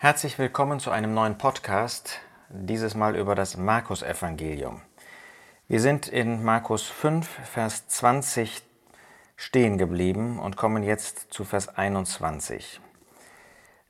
[0.00, 4.80] Herzlich willkommen zu einem neuen Podcast, dieses Mal über das Markus-Evangelium.
[5.66, 8.62] Wir sind in Markus 5, Vers 20
[9.34, 12.80] stehen geblieben und kommen jetzt zu Vers 21.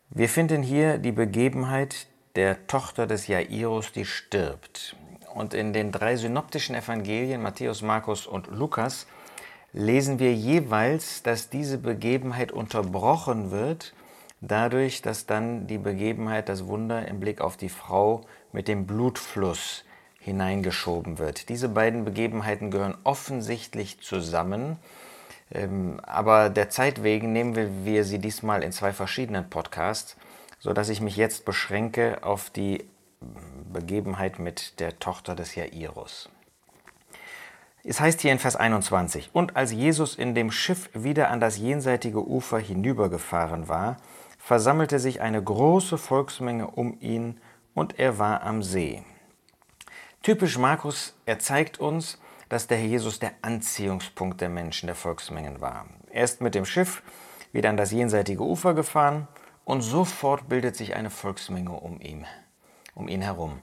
[0.08, 4.96] Wir finden hier die Begebenheit der Tochter des Jairus, die stirbt.
[5.34, 9.06] Und in den drei synoptischen Evangelien, Matthäus, Markus und Lukas,
[9.74, 13.92] lesen wir jeweils, dass diese Begebenheit unterbrochen wird
[14.40, 19.84] dadurch, dass dann die Begebenheit, das Wunder im Blick auf die Frau mit dem Blutfluss
[20.20, 21.48] hineingeschoben wird.
[21.48, 24.76] Diese beiden Begebenheiten gehören offensichtlich zusammen,
[25.52, 30.16] ähm, aber der Zeit wegen nehmen wir sie diesmal in zwei verschiedenen Podcasts,
[30.58, 32.84] sodass ich mich jetzt beschränke auf die
[33.72, 36.28] Begebenheit mit der Tochter des Jairus.
[37.84, 41.58] Es heißt hier in Vers 21, und als Jesus in dem Schiff wieder an das
[41.58, 43.96] jenseitige Ufer hinübergefahren war,
[44.48, 47.38] versammelte sich eine große Volksmenge um ihn
[47.74, 49.02] und er war am See.
[50.22, 55.60] Typisch Markus, er zeigt uns, dass der Herr Jesus der Anziehungspunkt der Menschen, der Volksmengen
[55.60, 55.84] war.
[56.10, 57.02] Er ist mit dem Schiff
[57.52, 59.28] wieder an das jenseitige Ufer gefahren
[59.66, 62.24] und sofort bildet sich eine Volksmenge um ihn,
[62.94, 63.60] um ihn herum.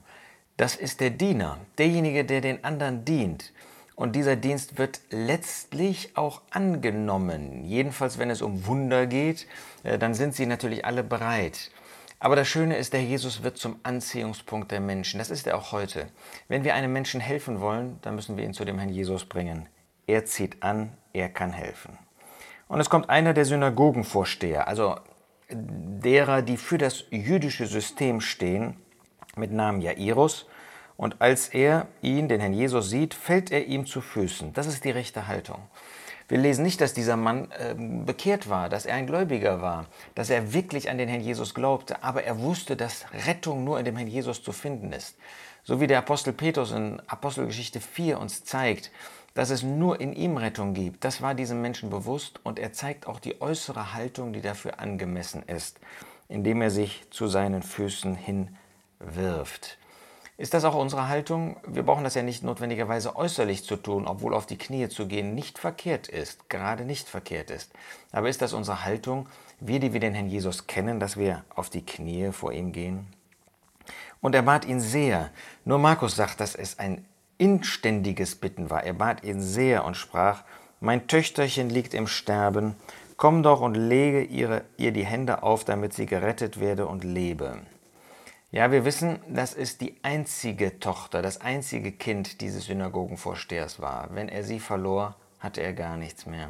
[0.56, 3.52] Das ist der Diener, derjenige, der den anderen dient,
[3.96, 7.64] und dieser Dienst wird letztlich auch angenommen.
[7.64, 9.46] Jedenfalls, wenn es um Wunder geht,
[9.82, 11.70] äh, dann sind sie natürlich alle bereit.
[12.18, 15.18] Aber das Schöne ist, der Jesus wird zum Anziehungspunkt der Menschen.
[15.18, 16.06] Das ist er auch heute.
[16.48, 19.68] Wenn wir einem Menschen helfen wollen, dann müssen wir ihn zu dem Herrn Jesus bringen.
[20.06, 21.98] Er zieht an, er kann helfen.
[22.68, 24.96] Und es kommt einer der Synagogenvorsteher, also
[25.48, 28.76] derer, die für das jüdische System stehen,
[29.36, 30.46] mit Namen Jairus,
[30.96, 34.52] und als er ihn, den Herrn Jesus, sieht, fällt er ihm zu Füßen.
[34.52, 35.62] Das ist die rechte Haltung.
[36.28, 40.28] Wir lesen nicht, dass dieser Mann äh, bekehrt war, dass er ein Gläubiger war, dass
[40.28, 43.96] er wirklich an den Herrn Jesus glaubte, aber er wusste, dass Rettung nur in dem
[43.96, 45.16] Herrn Jesus zu finden ist.
[45.62, 48.90] So wie der Apostel Petrus in Apostelgeschichte 4 uns zeigt,
[49.34, 51.04] dass es nur in ihm Rettung gibt.
[51.04, 55.42] Das war diesem Menschen bewusst und er zeigt auch die äußere Haltung, die dafür angemessen
[55.46, 55.78] ist,
[56.28, 59.78] indem er sich zu seinen Füßen hinwirft.
[60.38, 61.56] Ist das auch unsere Haltung?
[61.66, 65.34] Wir brauchen das ja nicht notwendigerweise äußerlich zu tun, obwohl auf die Knie zu gehen
[65.34, 67.72] nicht verkehrt ist, gerade nicht verkehrt ist.
[68.12, 69.28] Aber ist das unsere Haltung,
[69.60, 73.06] wir, die wir den Herrn Jesus kennen, dass wir auf die Knie vor ihm gehen?
[74.20, 75.30] Und er bat ihn sehr.
[75.64, 77.06] Nur Markus sagt, dass es ein
[77.38, 78.84] inständiges Bitten war.
[78.84, 80.44] Er bat ihn sehr und sprach,
[80.80, 82.76] mein Töchterchen liegt im Sterben,
[83.16, 87.58] komm doch und lege ihre, ihr die Hände auf, damit sie gerettet werde und lebe.
[88.56, 94.08] Ja, wir wissen, dass es die einzige Tochter, das einzige Kind dieses Synagogenvorstehers war.
[94.14, 96.48] Wenn er sie verlor, hatte er gar nichts mehr.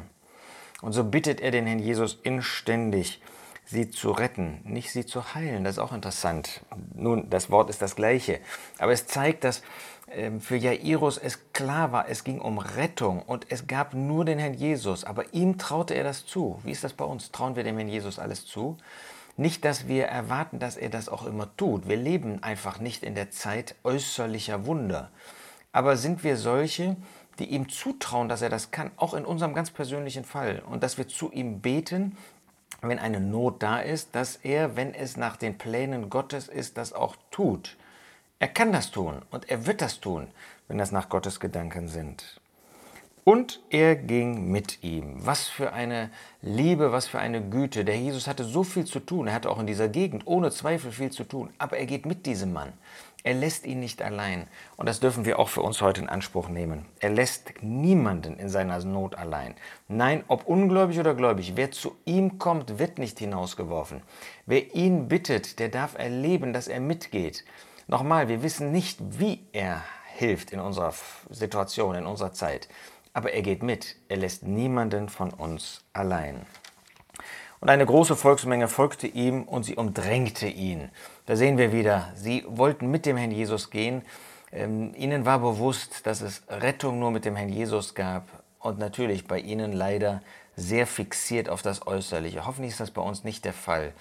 [0.81, 3.21] Und so bittet er den Herrn Jesus inständig,
[3.65, 5.65] sie zu retten, nicht sie zu heilen.
[5.65, 6.61] Das ist auch interessant.
[6.95, 8.39] Nun, das Wort ist das gleiche.
[8.77, 9.61] Aber es zeigt, dass
[10.09, 14.39] ähm, für Jairus es klar war, es ging um Rettung und es gab nur den
[14.39, 15.03] Herrn Jesus.
[15.03, 16.61] Aber ihm traute er das zu.
[16.63, 17.33] Wie ist das bei uns?
[17.33, 18.77] Trauen wir dem Herrn Jesus alles zu?
[19.37, 21.87] Nicht, dass wir erwarten, dass er das auch immer tut.
[21.87, 25.11] Wir leben einfach nicht in der Zeit äußerlicher Wunder.
[25.71, 26.97] Aber sind wir solche,
[27.37, 30.63] die ihm zutrauen, dass er das kann, auch in unserem ganz persönlichen Fall.
[30.65, 32.17] Und dass wir zu ihm beten,
[32.81, 36.93] wenn eine Not da ist, dass er, wenn es nach den Plänen Gottes ist, das
[36.93, 37.77] auch tut.
[38.39, 40.27] Er kann das tun und er wird das tun,
[40.67, 42.39] wenn das nach Gottes Gedanken sind.
[43.27, 45.17] Und er ging mit ihm.
[45.17, 46.11] Was für eine
[46.41, 47.83] Liebe, was für eine Güte.
[47.83, 49.27] Der Jesus hatte so viel zu tun.
[49.27, 51.49] Er hatte auch in dieser Gegend ohne Zweifel viel zu tun.
[51.57, 52.71] Aber er geht mit diesem Mann.
[53.25, 54.47] Er lässt ihn nicht allein.
[54.77, 56.85] Und das dürfen wir auch für uns heute in Anspruch nehmen.
[57.01, 59.55] Er lässt niemanden in seiner Not allein.
[59.89, 64.03] Nein, ob ungläubig oder gläubig, wer zu ihm kommt, wird nicht hinausgeworfen.
[64.45, 67.43] Wer ihn bittet, der darf erleben, dass er mitgeht.
[67.87, 69.83] Nochmal, wir wissen nicht, wie er
[70.17, 70.93] hilft in unserer
[71.29, 72.69] Situation, in unserer Zeit.
[73.17, 76.45] Aber er geht mit, er lässt niemanden von uns allein.
[77.59, 80.89] Und eine große Volksmenge folgte ihm und sie umdrängte ihn.
[81.25, 84.03] Da sehen wir wieder, sie wollten mit dem Herrn Jesus gehen.
[84.51, 88.27] Ähm, ihnen war bewusst, dass es Rettung nur mit dem Herrn Jesus gab
[88.59, 90.21] und natürlich bei ihnen leider
[90.55, 92.45] sehr fixiert auf das Äußerliche.
[92.45, 93.93] Hoffentlich ist das bei uns nicht der Fall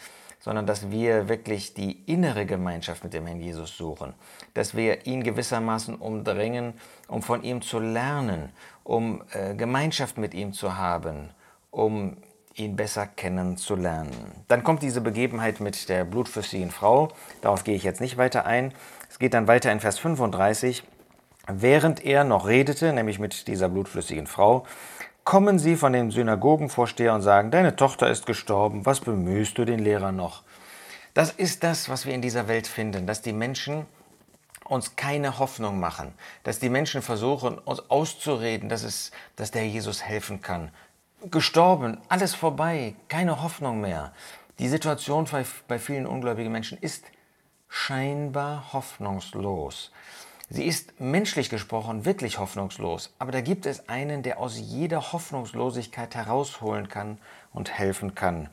[0.47, 4.15] sondern dass wir wirklich die innere Gemeinschaft mit dem Herrn Jesus suchen,
[4.55, 6.75] dass wir ihn gewissermaßen umdrängen,
[7.09, 8.51] um von ihm zu lernen,
[8.85, 11.31] um äh, Gemeinschaft mit ihm zu haben,
[11.73, 12.17] um
[12.55, 14.45] ihn besser kennenzulernen.
[14.47, 17.09] Dann kommt diese Begebenheit mit der blutflüssigen Frau,
[17.41, 18.73] darauf gehe ich jetzt nicht weiter ein.
[19.11, 20.85] Es geht dann weiter in Vers 35.
[21.49, 24.65] Während er noch redete, nämlich mit dieser blutflüssigen Frau,
[25.27, 29.81] kommen sie von dem Synagogenvorsteher und sagen, deine Tochter ist gestorben, was bemühst du den
[29.81, 30.45] Lehrer noch?
[31.15, 33.87] Das ist das, was wir in dieser Welt finden, dass die Menschen
[34.65, 36.15] uns keine Hoffnung machen,
[36.45, 40.71] dass die Menschen versuchen, uns auszureden, dass, es, dass der Jesus helfen kann.
[41.29, 44.13] Gestorben, alles vorbei, keine Hoffnung mehr.
[44.61, 45.27] Die Situation
[45.67, 47.05] bei vielen ungläubigen Menschen ist
[47.69, 49.91] scheinbar hoffnungslos.
[50.49, 56.15] Sie ist menschlich gesprochen wirklich hoffnungslos, aber da gibt es einen, der aus jeder Hoffnungslosigkeit
[56.15, 57.19] herausholen kann
[57.53, 58.49] und helfen kann.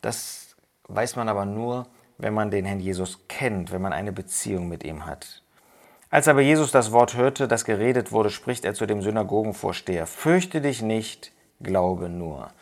[0.00, 0.56] Das
[0.88, 1.86] weiß man aber nur,
[2.16, 5.42] wenn man den Herrn Jesus kennt, wenn man eine Beziehung mit ihm hat.
[6.08, 10.60] Als aber Jesus das Wort hörte, das geredet wurde, spricht er zu dem Synagogenvorsteher, Fürchte
[10.60, 12.52] dich nicht, glaube nur.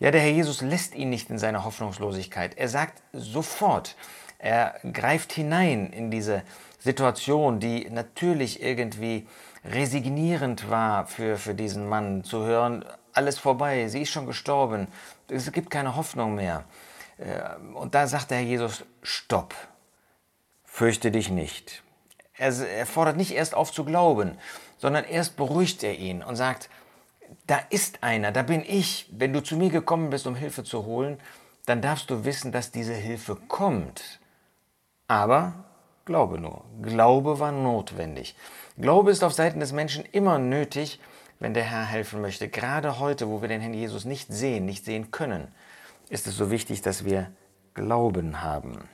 [0.00, 2.58] Ja, der Herr Jesus lässt ihn nicht in seiner Hoffnungslosigkeit.
[2.58, 3.96] Er sagt sofort,
[4.38, 6.42] er greift hinein in diese
[6.78, 9.26] Situation, die natürlich irgendwie
[9.64, 14.86] resignierend war für, für diesen Mann, zu hören, alles vorbei, sie ist schon gestorben,
[15.28, 16.64] es gibt keine Hoffnung mehr.
[17.18, 19.54] Äh, und da sagt der Herr Jesus, stopp,
[20.64, 21.82] fürchte dich nicht.
[22.34, 24.38] Er, er fordert nicht erst auf zu glauben,
[24.78, 26.70] sondern erst beruhigt er ihn und sagt,
[27.46, 29.08] da ist einer, da bin ich.
[29.10, 31.18] Wenn du zu mir gekommen bist, um Hilfe zu holen,
[31.66, 34.20] dann darfst du wissen, dass diese Hilfe kommt.
[35.08, 35.64] Aber
[36.08, 36.64] glaube nur.
[36.82, 38.34] Glaube war notwendig.
[38.78, 40.98] Glaube ist auf Seiten des Menschen immer nötig,
[41.38, 42.48] wenn der Herr helfen möchte.
[42.48, 45.48] Gerade heute, wo wir den Herrn Jesus nicht sehen, nicht sehen können,
[46.08, 47.30] ist es so wichtig, dass wir
[47.74, 48.88] Glauben haben.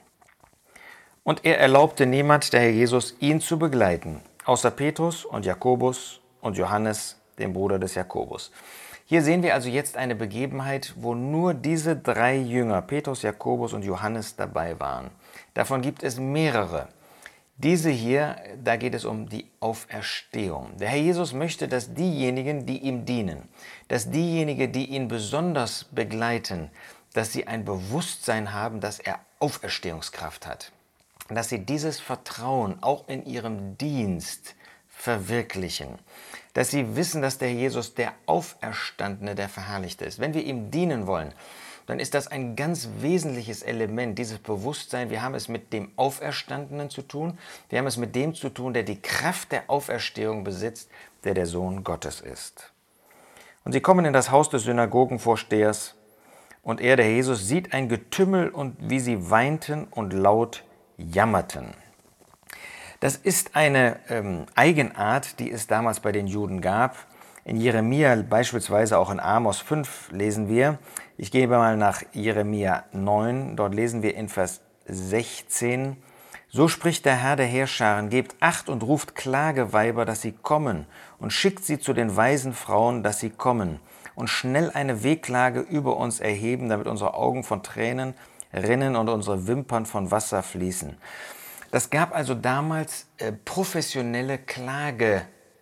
[1.23, 6.59] Und er erlaubte niemand, der Herr Jesus, ihn zu begleiten, außer Petrus und Jakobus und
[6.59, 8.51] Johannes, dem Bruder des Jakobus.
[9.07, 13.85] Hier sehen wir also jetzt eine Begebenheit, wo nur diese drei Jünger, Petrus, Jakobus und
[13.85, 15.11] Johannes, dabei waren.
[15.55, 16.89] Davon gibt es mehrere.
[17.57, 20.77] Diese hier, da geht es um die Auferstehung.
[20.79, 23.49] Der Herr Jesus möchte, dass diejenigen, die ihm dienen,
[23.87, 26.71] dass diejenigen, die ihn besonders begleiten,
[27.13, 30.73] dass sie ein Bewusstsein haben, dass er Auferstehungskraft hat.
[31.29, 34.57] Dass sie dieses Vertrauen auch in ihrem Dienst
[34.89, 35.99] verwirklichen.
[36.55, 40.19] Dass sie wissen, dass der Jesus der Auferstandene, der Verherrlichte ist.
[40.19, 41.33] Wenn wir ihm dienen wollen,
[41.87, 45.11] dann ist das ein ganz wesentliches Element, dieses Bewusstsein.
[45.11, 47.39] Wir haben es mit dem Auferstandenen zu tun.
[47.69, 50.91] Wir haben es mit dem zu tun, der die Kraft der Auferstehung besitzt,
[51.25, 52.73] der der Sohn Gottes ist.
[53.65, 55.95] Und sie kommen in das Haus des Synagogenvorstehers
[56.63, 60.65] und er, der Jesus, sieht ein Getümmel und wie sie weinten und laut
[60.97, 61.75] jammerten.
[63.01, 66.97] Das ist eine ähm, Eigenart, die es damals bei den Juden gab.
[67.47, 70.79] In Jeremia, beispielsweise auch in Amos 5, lesen wir,
[71.19, 75.99] ich gehe mal nach Jeremia 9, dort lesen wir in Vers 16,
[76.49, 80.87] so spricht der Herr der Heerscharen, gebt Acht und ruft Klageweiber, dass sie kommen,
[81.19, 83.79] und schickt sie zu den weisen Frauen, dass sie kommen,
[84.15, 88.15] und schnell eine Wehklage über uns erheben, damit unsere Augen von Tränen
[88.55, 90.97] rinnen und unsere Wimpern von Wasser fließen.
[91.71, 94.39] Das gab also damals äh, professionelle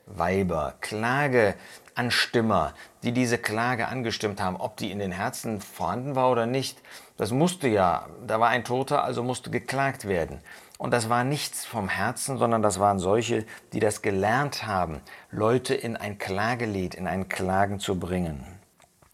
[0.07, 4.57] Klageweiber, Klageanstimmer, die diese Klage angestimmt haben.
[4.57, 6.81] Ob die in den Herzen vorhanden war oder nicht,
[7.17, 10.41] das musste ja, da war ein Toter, also musste geklagt werden.
[10.79, 15.01] Und das war nichts vom Herzen, sondern das waren solche, die das gelernt haben,
[15.31, 18.45] Leute in ein Klagelied, in ein Klagen zu bringen.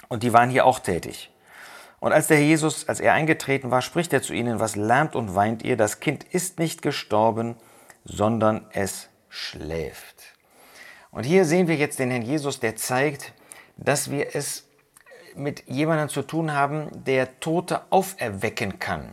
[0.09, 1.31] Und die waren hier auch tätig.
[2.01, 5.35] Und als der Jesus, als er eingetreten war, spricht er zu ihnen, was lärmt und
[5.35, 5.77] weint ihr?
[5.77, 7.57] Das Kind ist nicht gestorben,
[8.05, 10.18] sondern es schläft.
[11.11, 13.33] Und hier sehen wir jetzt den Herrn Jesus, der zeigt,
[13.77, 14.65] dass wir es
[15.35, 19.13] mit jemandem zu tun haben, der Tote auferwecken kann.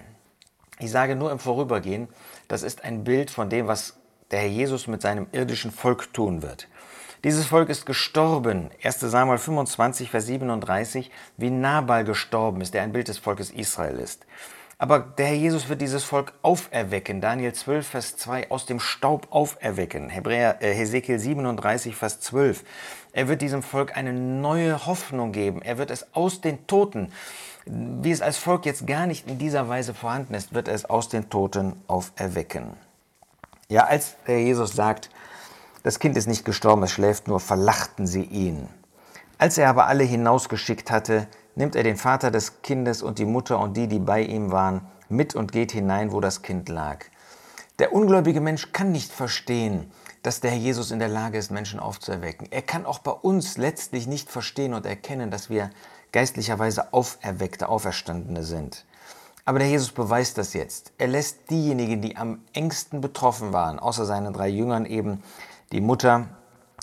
[0.79, 2.09] Ich sage nur im Vorübergehen,
[2.47, 3.97] das ist ein Bild von dem, was
[4.31, 6.67] der Herr Jesus mit seinem irdischen Volk tun wird.
[7.23, 8.69] Dieses Volk ist gestorben.
[8.83, 13.97] 1 Samuel 25, Vers 37, wie Nabal gestorben ist, der ein Bild des Volkes Israel
[13.97, 14.25] ist.
[14.77, 17.21] Aber der Herr Jesus wird dieses Volk auferwecken.
[17.21, 20.09] Daniel 12, Vers 2, aus dem Staub auferwecken.
[20.09, 22.63] Hebräer, äh, Hesekiel 37, Vers 12.
[23.13, 25.61] Er wird diesem Volk eine neue Hoffnung geben.
[25.61, 27.11] Er wird es aus den Toten,
[27.65, 31.09] wie es als Volk jetzt gar nicht in dieser Weise vorhanden ist, wird es aus
[31.09, 32.73] den Toten auferwecken.
[33.69, 35.09] Ja, als der Jesus sagt,
[35.81, 38.67] das Kind ist nicht gestorben, es schläft nur, verlachten sie ihn.
[39.37, 43.59] Als er aber alle hinausgeschickt hatte, nimmt er den Vater des Kindes und die Mutter
[43.59, 47.05] und die, die bei ihm waren, mit und geht hinein, wo das Kind lag.
[47.79, 49.91] Der ungläubige Mensch kann nicht verstehen,
[50.23, 52.47] dass der Herr Jesus in der Lage ist, Menschen aufzuerwecken.
[52.49, 55.69] Er kann auch bei uns letztlich nicht verstehen und erkennen, dass wir
[56.11, 58.85] geistlicherweise auferweckte, Auferstandene sind.
[59.43, 60.93] Aber der Jesus beweist das jetzt.
[60.97, 65.21] Er lässt diejenigen, die am engsten betroffen waren, außer seinen drei Jüngern eben,
[65.71, 66.27] die Mutter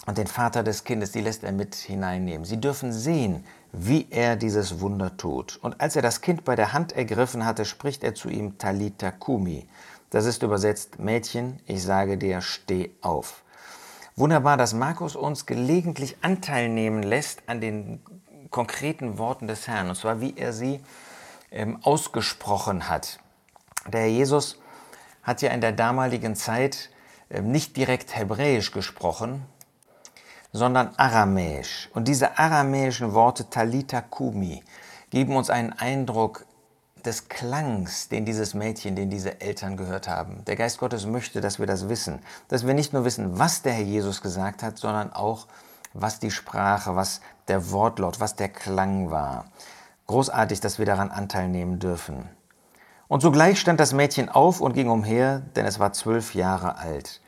[0.07, 2.45] und den Vater des Kindes, die lässt er mit hineinnehmen.
[2.45, 5.59] Sie dürfen sehen, wie er dieses Wunder tut.
[5.63, 9.11] Und als er das Kind bei der Hand ergriffen hatte, spricht er zu ihm Talita
[9.13, 9.69] Kumi.
[10.11, 13.43] Das ist übersetzt Mädchen, ich sage dir, steh auf.
[14.15, 18.01] Wunderbar, dass Markus uns gelegentlich Anteil nehmen lässt an den
[18.51, 20.81] konkreten Worten des Herrn, und zwar wie er sie
[21.51, 23.21] ähm, ausgesprochen hat.
[23.91, 24.61] Der Herr Jesus
[25.23, 26.91] hat ja in der damaligen Zeit
[27.31, 29.47] ähm, nicht direkt Hebräisch gesprochen,
[30.53, 31.89] sondern Aramäisch.
[31.95, 34.63] Und diese aramäischen Worte Talita Kumi
[35.11, 36.45] geben uns einen Eindruck
[37.05, 40.45] des Klangs, den dieses Mädchen, den diese Eltern gehört haben.
[40.47, 43.73] Der Geist Gottes möchte, dass wir das wissen, dass wir nicht nur wissen, was der
[43.73, 45.47] Herr Jesus gesagt hat, sondern auch,
[45.95, 49.47] was die Sprache, was der Wortlaut, was der Klang war.
[50.07, 52.29] Großartig, dass wir daran Anteil nehmen dürfen.
[53.09, 57.21] Und sogleich stand das Mädchen auf und ging umher, denn es war zwölf Jahre alt.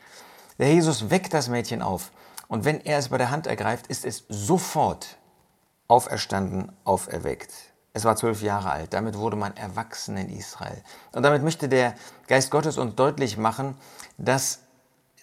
[0.57, 2.11] Der Jesus weckt das Mädchen auf.
[2.47, 5.17] Und wenn er es bei der Hand ergreift, ist es sofort
[5.87, 7.51] auferstanden, auferweckt.
[7.93, 8.93] Es war zwölf Jahre alt.
[8.93, 10.81] Damit wurde man erwachsen in Israel.
[11.13, 11.95] Und damit möchte der
[12.27, 13.77] Geist Gottes uns deutlich machen,
[14.17, 14.59] dass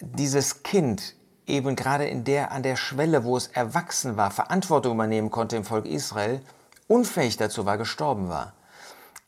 [0.00, 1.14] dieses Kind
[1.46, 5.64] eben gerade in der, an der Schwelle, wo es erwachsen war, Verantwortung übernehmen konnte im
[5.64, 6.40] Volk Israel,
[6.88, 8.54] unfähig dazu war, gestorben war.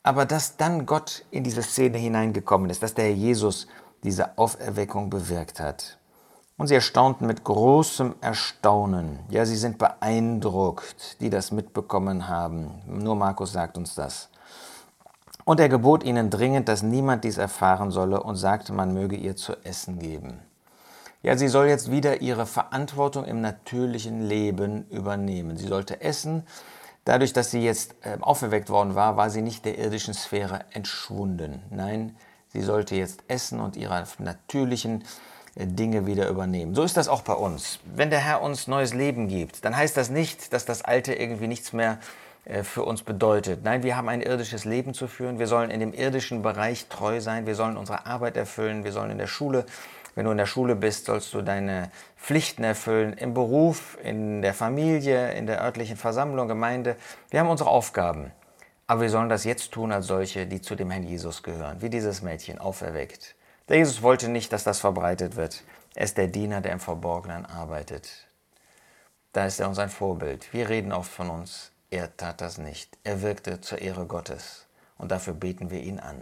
[0.01, 3.67] Aber dass dann Gott in diese Szene hineingekommen ist, dass der Herr Jesus
[4.03, 5.97] diese Auferweckung bewirkt hat.
[6.57, 9.19] Und sie erstaunten mit großem Erstaunen.
[9.29, 12.81] Ja, sie sind beeindruckt, die das mitbekommen haben.
[12.87, 14.29] Nur Markus sagt uns das.
[15.43, 19.35] Und er gebot ihnen dringend, dass niemand dies erfahren solle und sagte, man möge ihr
[19.35, 20.39] zu essen geben.
[21.21, 25.57] Ja, sie soll jetzt wieder ihre Verantwortung im natürlichen Leben übernehmen.
[25.57, 26.43] Sie sollte essen.
[27.03, 31.61] Dadurch, dass sie jetzt äh, auferweckt worden war, war sie nicht der irdischen Sphäre entschwunden.
[31.69, 32.15] Nein,
[32.47, 35.03] sie sollte jetzt essen und ihre natürlichen
[35.55, 36.75] Dinge wieder übernehmen.
[36.75, 37.79] So ist das auch bei uns.
[37.85, 41.47] Wenn der Herr uns neues Leben gibt, dann heißt das nicht, dass das Alte irgendwie
[41.47, 41.99] nichts mehr
[42.43, 43.63] äh, für uns bedeutet.
[43.63, 45.39] Nein, wir haben ein irdisches Leben zu führen.
[45.39, 47.45] Wir sollen in dem irdischen Bereich treu sein.
[47.45, 48.83] Wir sollen unsere Arbeit erfüllen.
[48.83, 49.65] Wir sollen in der Schule,
[50.13, 53.13] wenn du in der Schule bist, sollst du deine Pflichten erfüllen.
[53.13, 56.97] Im Beruf, in der Familie, in der örtlichen Versammlung, Gemeinde.
[57.29, 58.31] Wir haben unsere Aufgaben.
[58.87, 61.89] Aber wir sollen das jetzt tun als solche, die zu dem Herrn Jesus gehören, wie
[61.89, 63.35] dieses Mädchen auferweckt.
[63.67, 65.63] Der Jesus wollte nicht, dass das verbreitet wird.
[65.95, 68.27] Er ist der Diener, der im Verborgenen arbeitet.
[69.33, 70.53] Da ist er uns ein Vorbild.
[70.53, 71.71] Wir reden oft von uns.
[71.89, 72.97] Er tat das nicht.
[73.03, 74.67] Er wirkte zur Ehre Gottes.
[74.97, 76.21] Und dafür beten wir ihn an.